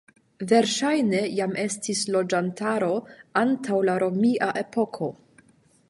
Verŝajne 0.51 1.19
jam 1.39 1.53
estis 1.63 2.01
loĝantaro 2.15 2.91
antaŭ 3.43 3.81
la 3.91 4.01
romia 4.07 4.53
epoko. 4.65 5.17